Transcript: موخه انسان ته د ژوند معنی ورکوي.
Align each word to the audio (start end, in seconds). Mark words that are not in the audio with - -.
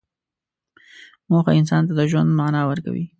موخه 1.29 1.51
انسان 1.59 1.81
ته 1.87 1.93
د 1.99 2.01
ژوند 2.11 2.29
معنی 2.39 2.61
ورکوي. 2.67 3.05